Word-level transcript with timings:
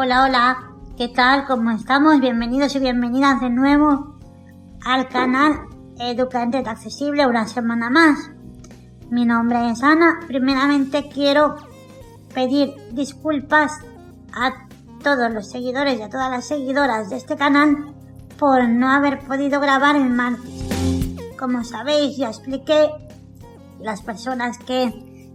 Hola, 0.00 0.22
hola, 0.22 0.70
¿qué 0.96 1.08
tal? 1.08 1.44
¿Cómo 1.44 1.72
estamos? 1.72 2.20
Bienvenidos 2.20 2.72
y 2.76 2.78
bienvenidas 2.78 3.40
de 3.40 3.50
nuevo 3.50 4.16
al 4.84 5.08
canal 5.08 5.66
Educante 5.98 6.58
Accesible 6.58 7.26
una 7.26 7.48
semana 7.48 7.90
más. 7.90 8.30
Mi 9.10 9.26
nombre 9.26 9.70
es 9.70 9.82
Ana. 9.82 10.20
Primeramente 10.28 11.08
quiero 11.12 11.56
pedir 12.32 12.76
disculpas 12.92 13.72
a 14.32 14.68
todos 15.02 15.32
los 15.32 15.50
seguidores 15.50 15.98
y 15.98 16.02
a 16.02 16.08
todas 16.08 16.30
las 16.30 16.46
seguidoras 16.46 17.10
de 17.10 17.16
este 17.16 17.34
canal 17.34 17.92
por 18.38 18.68
no 18.68 18.92
haber 18.92 19.18
podido 19.26 19.58
grabar 19.58 19.96
el 19.96 20.10
martes. 20.10 20.64
Como 21.36 21.64
sabéis, 21.64 22.16
ya 22.16 22.28
expliqué, 22.28 22.88
las 23.80 24.02
personas 24.02 24.58
que 24.58 24.92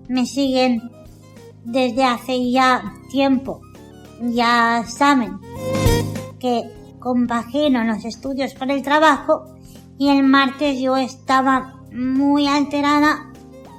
me 0.08 0.26
siguen 0.26 0.90
desde 1.66 2.06
hace 2.06 2.50
ya 2.50 2.94
tiempo 3.12 3.60
ya 4.32 4.84
saben 4.88 5.40
que 6.40 6.70
compagino 7.00 7.84
los 7.84 8.06
estudios 8.06 8.54
con 8.54 8.72
el 8.72 8.82
trabajo 8.82 9.46
y 9.98 10.10
el 10.10 10.24
martes 10.24 10.80
yo 10.80 10.96
estaba 10.98 11.82
muy 11.92 12.48
alterada 12.48 13.32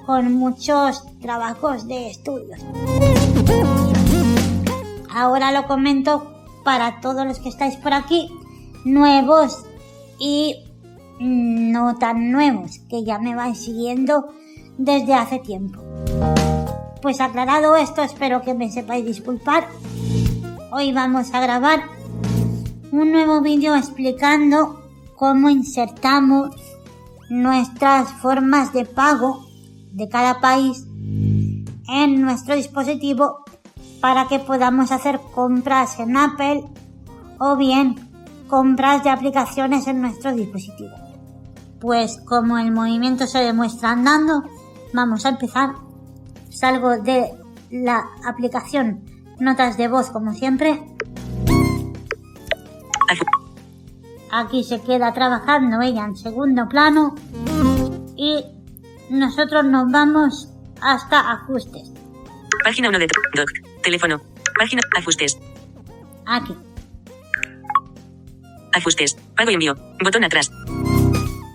con 0.06 0.34
muchos 0.34 1.02
trabajos 1.20 1.88
de 1.88 2.10
estudios. 2.10 2.60
Ahora 5.10 5.52
lo 5.52 5.66
comento 5.66 6.30
para 6.64 7.00
todos 7.00 7.26
los 7.26 7.38
que 7.38 7.48
estáis 7.48 7.76
por 7.76 7.94
aquí, 7.94 8.28
nuevos 8.84 9.64
y 10.18 10.56
no 11.20 11.96
tan 11.96 12.30
nuevos, 12.30 12.80
que 12.90 13.04
ya 13.04 13.18
me 13.18 13.34
vais 13.34 13.58
siguiendo 13.58 14.28
desde 14.76 15.14
hace 15.14 15.38
tiempo. 15.38 15.80
Pues 17.00 17.20
aclarado 17.20 17.76
esto, 17.76 18.02
espero 18.02 18.42
que 18.42 18.54
me 18.54 18.70
sepáis 18.70 19.04
disculpar. 19.04 19.68
Hoy 20.76 20.92
vamos 20.92 21.32
a 21.32 21.38
grabar 21.38 21.84
un 22.90 23.12
nuevo 23.12 23.40
vídeo 23.42 23.76
explicando 23.76 24.82
cómo 25.14 25.48
insertamos 25.48 26.50
nuestras 27.30 28.10
formas 28.14 28.72
de 28.72 28.84
pago 28.84 29.46
de 29.92 30.08
cada 30.08 30.40
país 30.40 30.84
en 31.88 32.20
nuestro 32.20 32.56
dispositivo 32.56 33.44
para 34.00 34.26
que 34.26 34.40
podamos 34.40 34.90
hacer 34.90 35.20
compras 35.32 36.00
en 36.00 36.16
Apple 36.16 36.64
o 37.38 37.54
bien 37.54 37.94
compras 38.48 39.04
de 39.04 39.10
aplicaciones 39.10 39.86
en 39.86 40.00
nuestro 40.00 40.34
dispositivo. 40.34 40.96
Pues 41.78 42.20
como 42.24 42.58
el 42.58 42.72
movimiento 42.72 43.28
se 43.28 43.38
demuestra 43.38 43.92
andando, 43.92 44.42
vamos 44.92 45.24
a 45.24 45.28
empezar. 45.28 45.70
Salgo 46.50 47.00
de 47.00 47.30
la 47.70 48.04
aplicación 48.26 49.13
Notas 49.38 49.76
de 49.76 49.88
voz 49.88 50.10
como 50.10 50.32
siempre. 50.32 50.80
Aquí 54.36 54.64
se 54.64 54.80
queda 54.82 55.12
trabajando 55.12 55.80
ella 55.80 56.04
en 56.04 56.16
segundo 56.16 56.68
plano 56.68 57.14
y 58.16 58.44
nosotros 59.08 59.64
nos 59.64 59.90
vamos 59.92 60.48
hasta 60.80 61.32
ajustes. 61.32 61.92
Página 62.64 62.88
1 62.88 62.98
de 62.98 63.06
doc. 63.34 63.48
Teléfono. 63.82 64.20
Página. 64.58 64.82
Ajustes. 64.96 65.38
Aquí. 66.26 66.56
Ajustes. 68.72 69.14
Pago 69.36 69.50
y 69.50 69.54
envío. 69.54 69.76
Botón 70.02 70.24
atrás. 70.24 70.50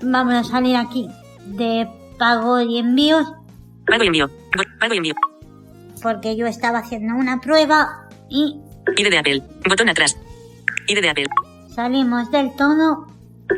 Vamos 0.02 0.34
a 0.36 0.44
salir 0.44 0.78
aquí 0.78 1.10
de 1.48 1.86
pago 2.18 2.62
y 2.62 2.78
envíos. 2.78 3.28
Pago 3.86 4.04
y 4.04 4.08
envío. 4.08 4.30
pago 4.80 4.94
y 4.94 4.98
envío. 4.98 5.16
Porque 6.02 6.36
yo 6.36 6.48
estaba 6.48 6.80
haciendo 6.80 7.16
una 7.16 7.40
prueba 7.42 8.08
y... 8.30 8.60
ID 8.98 9.10
de 9.10 9.18
Apple. 9.18 9.44
Botón 9.68 9.90
atrás. 9.90 10.18
ID 10.88 11.02
de 11.02 11.10
Apple. 11.10 11.28
Salimos 11.74 12.32
del 12.32 12.56
tono. 12.56 13.08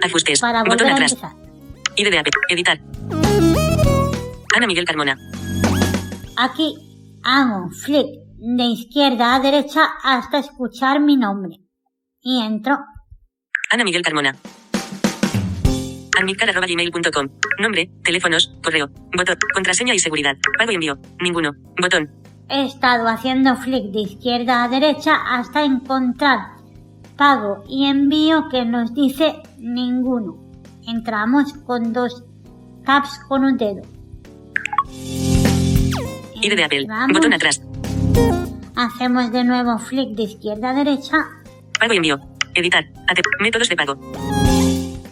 Ajustes. 0.04 0.40
Para 0.40 0.60
volver 0.60 0.78
botón 0.78 0.88
a 0.88 0.94
atrás. 0.96 1.12
empezar. 1.14 1.32
ID 1.96 2.10
de 2.10 2.20
Apple. 2.20 2.32
Editar. 2.50 2.80
Ana 4.56 4.68
Miguel 4.68 4.86
Carmona. 4.86 5.18
Aquí 6.38 6.76
hago 7.24 7.70
flick 7.70 8.08
de 8.38 8.64
izquierda 8.64 9.36
a 9.36 9.40
derecha 9.40 9.82
hasta 10.04 10.40
escuchar 10.40 11.00
mi 11.00 11.18
nombre. 11.18 11.58
Y 12.22 12.42
entro. 12.42 12.78
Ana 13.72 13.84
Miguel 13.84 14.02
Carmona. 14.02 14.36
Anmilcar.gmail.com. 16.20 17.30
Nombre, 17.60 17.90
teléfonos, 18.04 18.54
correo, 18.64 18.90
botón, 19.16 19.38
contraseña 19.54 19.94
y 19.96 20.00
seguridad. 20.00 20.36
Pago 20.58 20.72
y 20.72 20.76
envío. 20.76 21.00
Ninguno. 21.20 21.52
Botón. 21.82 22.12
He 22.54 22.66
estado 22.66 23.08
haciendo 23.08 23.56
flick 23.56 23.94
de 23.94 24.02
izquierda 24.02 24.66
a 24.66 24.68
derecha 24.68 25.16
hasta 25.30 25.64
encontrar 25.64 26.58
pago 27.16 27.64
y 27.66 27.86
envío 27.86 28.50
que 28.50 28.66
nos 28.66 28.94
dice 28.94 29.36
ninguno. 29.58 30.36
Entramos 30.86 31.54
con 31.66 31.94
dos 31.94 32.26
taps 32.84 33.20
con 33.30 33.46
un 33.46 33.58
dedo. 33.58 33.84
ID 36.42 36.56
de 36.58 36.64
Apple. 36.66 36.88
Botón 37.14 37.34
atrás. 37.34 37.62
Hacemos 38.76 39.32
de 39.32 39.46
nuevo 39.46 39.78
flick 39.80 40.10
de 40.16 40.24
izquierda 40.24 40.72
a 40.72 40.74
derecha 40.74 41.18
Pago 41.80 41.94
y 41.94 41.98
envío. 41.98 42.20
Editar. 42.54 42.84
Métodos 43.40 43.70
de 43.70 43.78
pago. 43.78 43.98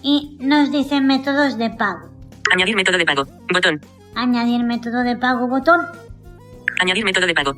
y 0.01 0.37
nos 0.41 0.73
dice 0.73 0.99
métodos 0.99 1.57
de 1.57 1.69
pago. 1.69 2.09
Añadir 2.53 2.75
método 2.75 2.97
de 2.97 3.05
pago. 3.05 3.23
Botón. 3.53 3.79
Añadir 4.15 4.61
método 4.65 5.03
de 5.03 5.15
pago 5.15 5.47
botón. 5.47 6.08
Añadir 6.79 7.05
método 7.05 7.27
de 7.27 7.33
pago. 7.33 7.53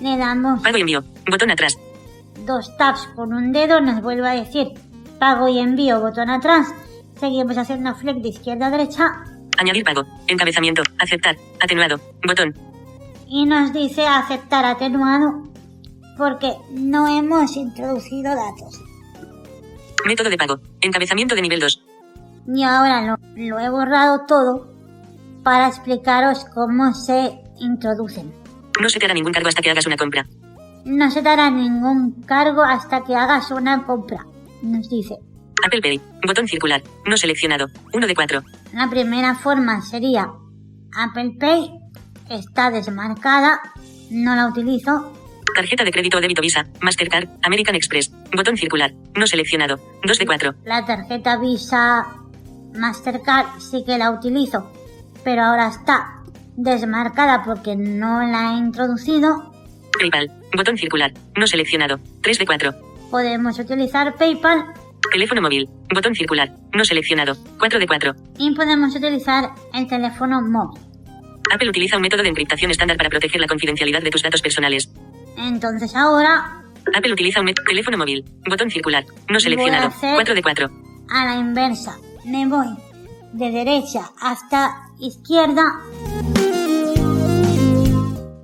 Le 0.00 0.16
damos 0.16 0.60
Pago 0.62 0.76
y 0.78 0.80
envío. 0.80 1.02
Botón 1.30 1.50
atrás. 1.50 1.76
dos 2.46 2.76
taps 2.76 3.08
con 3.14 3.32
un 3.32 3.52
dedo, 3.52 3.80
nos 3.80 4.02
vuelve 4.02 4.28
a 4.28 4.32
decir 4.32 4.68
pago 5.20 5.48
y 5.48 5.58
envío 5.58 6.00
botón 6.00 6.28
atrás. 6.30 6.66
Seguimos 7.20 7.56
haciendo 7.56 7.94
flick 7.94 8.16
de 8.16 8.28
izquierda 8.30 8.66
a 8.66 8.70
derecha 8.70 9.04
Añadir 9.58 9.84
pago. 9.84 10.02
Encabezamiento. 10.26 10.82
Aceptar. 10.98 11.36
Atenuado. 11.62 12.00
Botón. 12.26 12.54
y 13.28 13.46
nos 13.46 13.72
dice 13.72 14.06
aceptar 14.06 14.64
atenuado 14.64 15.44
porque 16.18 16.52
no 16.72 17.06
hemos 17.06 17.56
introducido 17.56 18.34
datos. 18.34 18.80
Método 20.06 20.28
de 20.30 20.36
pago. 20.36 20.58
Encabezamiento 20.80 21.34
de 21.34 21.42
nivel 21.42 21.60
2. 21.60 21.82
Y 22.54 22.62
ahora 22.64 23.02
lo, 23.02 23.16
lo 23.36 23.58
he 23.60 23.70
borrado 23.70 24.26
todo 24.26 24.66
para 25.44 25.68
explicaros 25.68 26.44
cómo 26.54 26.92
se 26.92 27.38
introducen. 27.62 28.32
No 28.80 28.88
se 28.88 28.98
te 28.98 29.04
hará 29.06 29.14
ningún 29.14 29.32
cargo 29.32 29.48
hasta 29.48 29.62
que 29.62 29.70
hagas 29.70 29.86
una 29.86 29.96
compra. 29.96 30.26
No 30.84 31.10
se 31.10 31.22
dará 31.22 31.50
ningún 31.50 32.22
cargo 32.22 32.62
hasta 32.62 33.04
que 33.04 33.14
hagas 33.14 33.50
una 33.50 33.84
compra, 33.84 34.26
nos 34.62 34.88
dice. 34.88 35.16
Apple 35.64 35.80
Pay. 35.80 36.00
Botón 36.26 36.48
circular. 36.48 36.82
No 37.06 37.16
seleccionado. 37.16 37.68
1 37.92 38.06
de 38.06 38.14
4. 38.14 38.42
La 38.72 38.90
primera 38.90 39.34
forma 39.36 39.80
sería 39.82 40.28
Apple 40.96 41.36
Pay, 41.38 41.70
está 42.28 42.70
desmarcada, 42.70 43.60
no 44.10 44.34
la 44.34 44.48
utilizo. 44.48 45.12
Tarjeta 45.54 45.84
de 45.84 45.92
crédito 45.92 46.18
o 46.18 46.20
débito 46.20 46.40
Visa. 46.42 46.66
Mastercard. 46.80 47.28
American 47.44 47.74
Express. 47.74 48.10
Botón 48.34 48.56
circular. 48.56 48.92
No 49.14 49.26
seleccionado. 49.26 49.78
2 50.04 50.18
de 50.18 50.26
4. 50.26 50.54
La 50.64 50.84
tarjeta 50.84 51.36
Visa 51.36 52.06
Mastercard 52.74 53.60
sí 53.60 53.84
que 53.84 53.98
la 53.98 54.10
utilizo, 54.10 54.72
pero 55.22 55.42
ahora 55.42 55.68
está 55.68 56.21
desmarcada 56.56 57.42
porque 57.44 57.76
no 57.76 58.22
la 58.22 58.52
he 58.54 58.58
introducido. 58.58 59.52
PayPal. 59.98 60.30
Botón 60.56 60.76
circular. 60.76 61.12
No 61.36 61.46
seleccionado. 61.46 61.98
3 62.22 62.38
de 62.38 62.46
4. 62.46 62.72
Podemos 63.10 63.58
utilizar 63.58 64.14
PayPal 64.16 64.64
Teléfono 65.10 65.42
móvil. 65.42 65.68
Botón 65.94 66.14
circular. 66.14 66.50
No 66.72 66.84
seleccionado. 66.84 67.36
4 67.58 67.78
de 67.78 67.86
4. 67.86 68.14
y 68.38 68.54
podemos 68.54 68.94
utilizar 68.96 69.50
el 69.74 69.86
teléfono 69.86 70.40
móvil. 70.40 70.80
Apple 71.54 71.68
utiliza 71.68 71.96
un 71.96 72.02
método 72.02 72.22
de 72.22 72.30
encriptación 72.30 72.70
estándar 72.70 72.96
para 72.96 73.10
proteger 73.10 73.38
la 73.40 73.46
confidencialidad 73.46 74.00
de 74.02 74.10
tus 74.10 74.22
datos 74.22 74.40
personales. 74.40 74.88
Entonces 75.36 75.94
ahora, 75.94 76.62
Apple 76.96 77.12
utiliza 77.12 77.40
un 77.40 77.52
teléfono 77.66 77.98
móvil. 77.98 78.24
Botón 78.48 78.70
circular. 78.70 79.04
No 79.28 79.38
seleccionado. 79.38 79.88
hacer- 79.88 80.14
4 80.14 80.34
de 80.34 80.42
4. 80.42 80.70
a 81.10 81.24
la 81.26 81.34
inversa, 81.36 81.96
me 82.24 82.46
voy 82.46 82.68
de 83.34 83.50
derecha 83.50 84.10
hasta 84.20 84.88
izquierda 84.98 85.62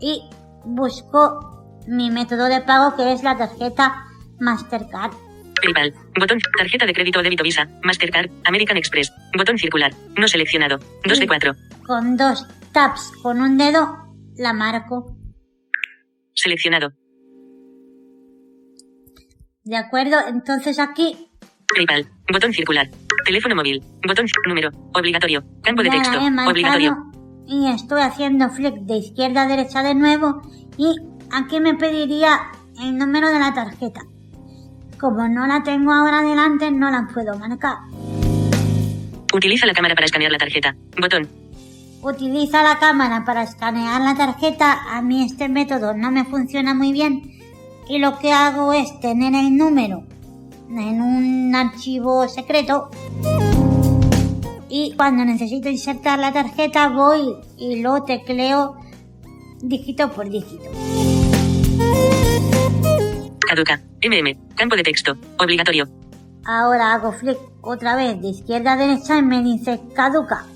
y 0.01 0.23
busco 0.65 1.83
mi 1.87 2.11
método 2.11 2.47
de 2.47 2.61
pago 2.61 2.97
que 2.97 3.13
es 3.13 3.23
la 3.23 3.37
tarjeta 3.37 4.05
Mastercard. 4.41 5.13
PayPal. 5.63 5.95
Botón. 6.19 6.39
Tarjeta 6.57 6.87
de 6.87 6.93
crédito 6.93 7.19
o 7.19 7.23
débito 7.23 7.43
Visa. 7.43 7.69
Mastercard. 7.83 8.31
American 8.45 8.77
Express. 8.77 9.13
Botón 9.37 9.59
circular. 9.59 9.93
No 10.17 10.29
seleccionado. 10.29 10.79
2 11.05 11.19
de 11.19 11.27
4. 11.27 11.55
Con 11.87 12.17
dos 12.17 12.47
taps 12.73 13.13
con 13.23 13.41
un 13.41 13.59
dedo 13.59 13.97
la 14.37 14.53
marco. 14.53 15.17
Seleccionado. 16.35 16.93
¿De 19.65 19.77
acuerdo? 19.77 20.17
Entonces 20.29 20.79
aquí 20.79 21.29
PayPal. 21.75 22.07
Botón 22.33 22.53
circular. 22.53 22.89
Teléfono 23.25 23.57
móvil. 23.57 23.83
Botón 24.07 24.27
número. 24.47 24.71
Obligatorio. 24.95 25.45
Campo 25.63 25.83
de 25.83 25.91
texto. 25.91 26.21
marcado 26.21 26.51
Obligatorio. 26.51 26.97
Y 27.49 27.67
estoy 27.69 28.03
haciendo 28.03 28.51
flick 28.51 28.75
de 28.83 28.99
izquierda 28.99 29.43
a 29.43 29.49
derecha 29.49 29.83
de 29.83 29.95
nuevo 29.95 30.43
y 30.77 30.95
aquí 31.33 31.61
me 31.61 31.75
pediría 31.75 32.39
el 32.81 32.97
número 32.97 33.31
de 33.31 33.39
la 33.39 33.55
tarjeta. 33.55 34.03
Como 35.01 35.27
no 35.29 35.47
la 35.47 35.63
tengo 35.63 35.93
ahora 35.93 36.23
delante, 36.23 36.71
no 36.71 36.91
la 36.91 37.09
puedo 37.13 37.37
marcar. 37.39 37.77
Utiliza 39.33 39.67
la 39.67 39.73
cámara 39.73 39.95
para 39.95 40.07
escanear 40.07 40.31
la 40.31 40.39
tarjeta. 40.39 40.77
Botón. 41.01 41.29
Utiliza 42.03 42.63
la 42.63 42.79
cámara 42.79 43.25
para 43.25 43.43
escanear 43.43 44.01
la 44.03 44.15
tarjeta. 44.15 44.79
A 44.91 45.01
mí 45.01 45.25
este 45.25 45.49
método 45.49 45.95
no 45.95 46.11
me 46.11 46.25
funciona 46.25 46.75
muy 46.75 46.93
bien 46.93 47.41
y 47.89 47.99
lo 47.99 48.19
que 48.19 48.33
hago 48.33 48.73
es 48.73 49.01
tener 49.01 49.35
el 49.35 49.57
número 49.57 50.05
en 50.69 51.01
un 51.01 51.55
archivo 51.55 52.29
secreto 52.29 52.91
y 54.69 54.95
cuando 54.97 55.25
necesito 55.25 55.69
insertar 55.69 56.19
la 56.19 56.33
tarjeta 56.33 56.89
voy 56.89 57.37
y 57.57 57.81
lo 57.81 58.03
tecleo 58.05 58.77
dígito 59.63 60.11
por 60.11 60.29
dígito. 60.29 60.71
Caduca. 63.49 63.81
MM. 64.03 64.55
Campo 64.55 64.77
de 64.77 64.83
texto. 64.83 65.17
Obligatorio. 65.39 65.89
Ahora 66.45 66.95
hago 66.95 67.13
flick 67.13 67.39
otra 67.63 67.97
vez 67.97 68.21
de 68.21 68.29
izquierda 68.29 68.75
a 68.75 68.77
derecha 68.77 69.19
y 69.19 69.23
me 69.23 69.43
dice 69.43 69.81
caduca. 69.95 70.47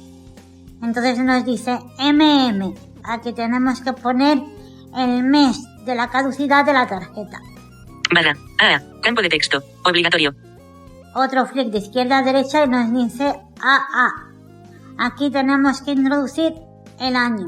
Entonces 0.83 1.19
nos 1.19 1.45
dice 1.45 1.79
MM. 1.99 2.75
Aquí 3.05 3.33
tenemos 3.33 3.81
que 3.81 3.93
poner 3.93 4.39
el 4.97 5.25
mes 5.25 5.59
de 5.85 5.95
la 5.95 6.09
caducidad 6.09 6.65
de 6.65 6.73
la 6.73 6.87
tarjeta. 6.87 7.41
Barra. 8.15 8.37
A. 8.61 8.81
Campo 9.01 9.23
de 9.23 9.29
texto. 9.29 9.63
Obligatorio. 9.85 10.35
Otro 11.15 11.47
flick 11.47 11.69
de 11.69 11.79
izquierda 11.79 12.19
a 12.19 12.23
derecha 12.23 12.65
y 12.65 12.69
nos 12.69 12.93
dice 12.93 13.35
AA. 13.63 14.33
Aquí 14.99 15.31
tenemos 15.31 15.81
que 15.83 15.93
introducir 15.93 16.55
el 17.01 17.17
año. 17.17 17.47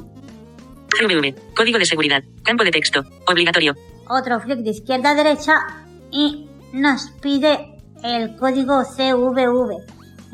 CVV. 0.88 1.34
Código 1.56 1.78
de 1.78 1.84
seguridad. 1.84 2.22
Campo 2.43 2.64
de 2.64 2.70
texto. 2.70 3.05
Obligatorio. 3.26 3.75
Otro 4.08 4.40
flick 4.40 4.58
de 4.61 4.70
izquierda 4.70 5.11
a 5.11 5.14
derecha 5.14 5.55
y 6.11 6.49
nos 6.72 7.11
pide 7.20 7.82
el 8.02 8.37
código 8.37 8.82
CVV. 8.84 9.76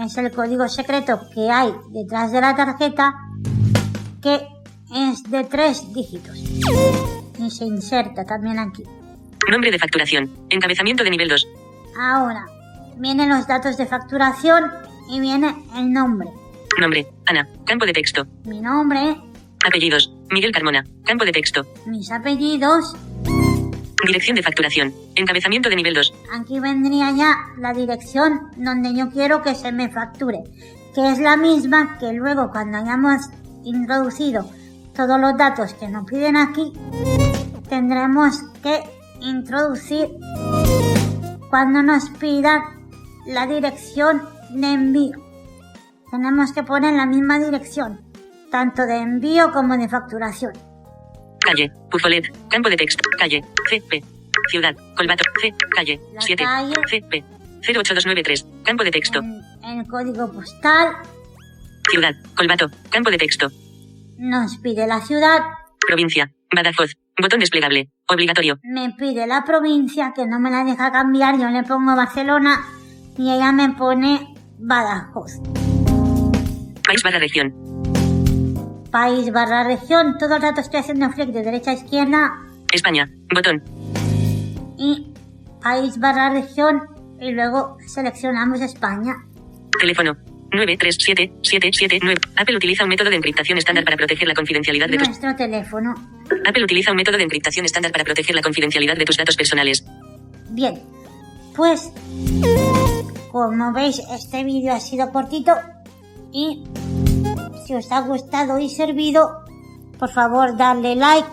Es 0.05 0.17
el 0.17 0.31
código 0.31 0.69
secreto 0.69 1.21
que 1.35 1.51
hay 1.51 1.73
detrás 1.91 2.33
de 2.33 2.41
la 2.41 2.55
tarjeta 2.55 3.15
que 4.23 4.47
es 4.95 5.23
de 5.31 5.45
tres 5.45 5.93
dígitos. 5.95 6.37
Y 6.37 7.51
se 7.51 7.65
inserta 7.65 8.25
también 8.25 8.59
aquí. 8.59 8.83
Nombre 9.51 9.71
de 9.71 9.79
facturación. 9.79 10.31
Encabezamiento 10.51 11.05
de 11.05 11.11
nivel 11.11 11.29
2. 11.29 11.47
Ahora, 11.99 12.47
vienen 12.97 13.31
los 13.31 13.47
datos 13.47 13.77
de 13.77 13.87
facturación 13.87 14.71
y 15.11 15.21
viene 15.21 15.55
el 15.77 15.93
nombre. 15.93 16.29
Nombre. 16.79 17.07
Ana. 17.27 17.49
Campo 17.67 17.85
de 17.85 17.93
texto. 17.93 18.27
Mi 18.45 18.61
nombre, 18.61 19.17
Apellidos. 19.67 20.11
Miguel 20.31 20.53
Carmona. 20.53 20.87
Campo 21.05 21.25
de 21.25 21.33
texto. 21.33 21.67
mis 21.87 22.11
apellidos. 22.11 22.97
Dirección 24.07 24.35
de 24.35 24.43
facturación. 24.43 24.95
Encabezamiento 25.15 25.69
de 25.69 25.77
nivel 25.77 25.93
2. 25.95 26.15
Aquí 26.41 26.59
vendría 26.59 27.11
ya 27.13 27.37
la 27.59 27.75
dirección 27.75 28.49
donde 28.57 28.95
yo 28.95 29.11
quiero 29.11 29.43
que 29.43 29.55
se 29.55 29.71
me 29.73 29.91
facture, 29.91 30.45
que 30.95 31.11
es 31.13 31.19
la 31.19 31.37
misma 31.37 31.99
que 31.99 32.13
luego 32.15 32.51
cuando 32.51 32.79
hayamos 32.79 33.21
introducido 33.65 34.49
todos 34.97 35.21
los 35.21 35.37
datos 35.37 35.75
que 35.75 35.89
nos 35.89 36.07
piden 36.07 36.37
aquí, 36.37 36.73
tendremos 37.69 38.41
que 38.63 38.81
introducir 39.21 40.09
cuando 41.51 41.83
nos 41.83 42.09
pidan 42.11 42.63
la 43.27 43.47
dirección 43.47 44.23
de 44.51 44.67
envío. 44.73 45.17
Tenemos 46.11 46.53
que 46.53 46.63
poner 46.63 46.95
la 46.95 47.07
misma 47.07 47.39
dirección, 47.39 48.01
tanto 48.51 48.83
de 48.83 48.97
envío 48.97 49.53
como 49.53 49.77
de 49.77 49.89
facturación. 49.89 50.53
Calle. 51.41 51.73
Pufolet. 51.91 52.25
Campo 52.49 52.69
de 52.69 52.77
texto. 52.77 53.03
Calle. 53.19 53.43
CP. 53.69 54.05
Ciudad. 54.51 54.75
Colbato. 54.97 55.25
C. 55.41 55.53
Calle. 55.75 56.01
La 56.15 56.21
7. 56.21 56.45
calle. 56.45 56.75
CP. 56.89 57.25
08293. 57.63 58.47
Campo 58.65 58.85
de 58.85 58.91
texto. 58.91 59.21
En 59.21 59.81
el 59.81 59.87
código 59.87 60.31
postal 60.33 60.89
Ciudad. 61.91 62.15
Colbato. 62.37 62.71
Campo 62.91 63.11
de 63.11 63.19
texto. 63.19 63.51
nos 64.19 64.59
pide 64.59 64.87
la 64.87 65.01
ciudad, 65.01 65.41
Provincia. 65.87 66.31
Badajoz. 66.55 66.93
Botón 67.21 67.41
desplegable. 67.41 67.91
Obligatorio. 68.07 68.59
me 68.63 68.91
pide 68.91 69.27
la 69.27 69.45
provincia 69.45 70.13
que 70.15 70.27
no 70.27 70.39
me 70.41 70.51
la 70.51 70.65
deja 70.65 70.93
cambiar, 70.93 71.39
yo 71.39 71.49
le 71.49 71.63
pongo 71.63 71.97
Barcelona 71.97 72.61
y 73.17 73.31
ella 73.33 73.53
me 73.53 73.71
pone 73.71 74.35
Badajoz. 74.63 75.41
País 76.87 77.03
barra 77.03 77.19
región. 77.19 77.55
País 78.91 79.33
barra 79.33 79.65
región, 79.65 80.17
todo 80.19 80.37
el 80.37 80.43
rato 80.43 80.61
estoy 80.61 80.81
haciendo 80.81 81.11
flick 81.11 81.31
de 81.31 81.43
derecha 81.43 81.71
a 81.71 81.75
izquierda 81.75 82.33
España. 82.73 83.09
Botón. 83.35 83.63
y 84.77 85.13
país 85.63 85.99
barra 85.99 86.31
región 86.31 86.81
y 87.21 87.31
luego 87.33 87.79
seleccionamos 87.87 88.61
España. 88.61 89.15
Teléfono. 89.79 90.17
937-779. 90.51 92.19
Apple 92.37 92.57
utiliza 92.57 92.83
un 92.83 92.89
método 92.89 93.09
de 93.09 93.17
encriptación 93.17 93.57
estándar 93.57 93.85
para 93.85 93.97
proteger 93.97 94.27
la 94.27 94.35
confidencialidad 94.35 94.89
de 94.89 94.99
tus... 94.99 95.09
Nuestro 95.09 95.37
teléfono. 95.37 95.95
Apple 96.45 96.65
utiliza 96.65 96.91
un 96.91 96.97
método 96.97 97.17
de 97.19 97.23
encriptación 97.23 97.65
estándar 97.65 97.93
para 97.93 98.05
proteger 98.05 98.35
la 98.35 98.43
confidencialidad 98.43 98.97
de 98.97 99.05
tus 99.05 99.17
datos 99.17 99.37
personales. 99.37 99.85
Bien, 100.51 100.83
pues 101.55 101.93
como 103.31 103.73
veis 103.73 104.01
este 104.11 104.45
vídeo 104.45 104.73
ha 104.75 104.81
sido 104.81 105.11
cortito 105.13 105.53
y 106.33 106.65
si 107.65 107.75
os 107.75 107.91
ha 107.93 108.01
gustado 108.01 108.59
y 108.59 108.69
servido, 108.69 109.45
por 109.99 110.11
favor 110.11 110.57
darle 110.57 110.97
like, 110.97 111.29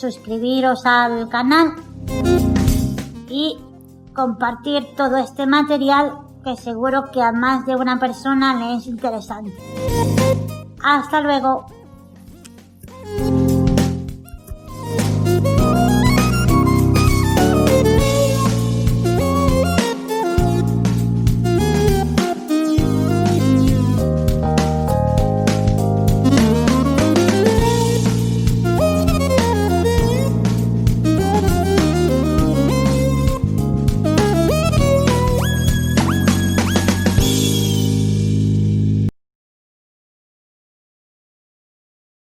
suscribiros 0.00 0.86
al 0.86 1.28
canal 1.28 1.74
y 3.28 3.58
compartir 4.14 4.86
todo 4.96 5.16
este 5.16 5.46
material 5.46 6.18
que 6.44 6.56
seguro 6.56 7.10
que 7.12 7.22
a 7.22 7.32
más 7.32 7.66
de 7.66 7.76
una 7.76 7.98
persona 7.98 8.54
le 8.54 8.76
es 8.76 8.86
interesante. 8.86 9.56
Hasta 10.82 11.20
luego. 11.20 11.66